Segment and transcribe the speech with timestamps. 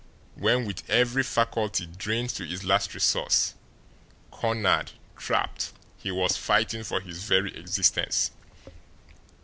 [0.33, 3.53] When with every faculty drained to its last resource,
[4.31, 8.31] cornered, trapped, he was fighting for his very existence!